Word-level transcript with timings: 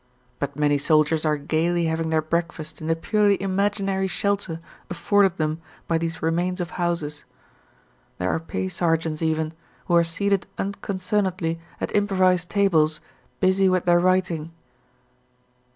But 0.39 0.55
many 0.55 0.79
soldiers 0.79 1.25
are 1.25 1.37
gaily 1.37 1.85
having 1.85 2.09
their 2.09 2.23
breakfast 2.23 2.81
in 2.81 2.87
the 2.87 2.95
purely 2.95 3.39
imaginary 3.39 4.07
shelter 4.07 4.59
afforded 4.89 5.37
them 5.37 5.61
by 5.87 5.99
these 5.99 6.23
remains 6.23 6.59
of 6.59 6.71
houses. 6.71 7.23
There 8.17 8.33
are 8.33 8.39
pay 8.39 8.67
sergeants 8.67 9.21
even, 9.21 9.53
who 9.85 9.95
are 9.95 10.03
seated 10.03 10.47
unconcernedly 10.57 11.59
at 11.79 11.95
improvised 11.95 12.49
tables, 12.49 12.99
busy 13.39 13.69
with 13.69 13.85
their 13.85 13.99
writing. 13.99 14.51